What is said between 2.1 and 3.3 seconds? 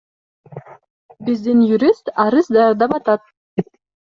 арыз даярдап атат.